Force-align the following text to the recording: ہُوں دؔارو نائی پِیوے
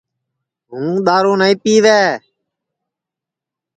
ہُوں 0.69 0.91
دؔارو 1.05 1.33
نائی 1.39 1.55
پِیوے 1.61 2.01